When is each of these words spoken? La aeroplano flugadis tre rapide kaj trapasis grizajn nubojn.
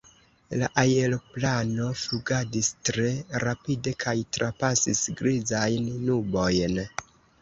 La 0.59 0.67
aeroplano 0.83 1.89
flugadis 2.03 2.69
tre 2.89 3.11
rapide 3.45 3.95
kaj 4.05 4.15
trapasis 4.39 5.05
grizajn 5.21 5.91
nubojn. 6.09 6.83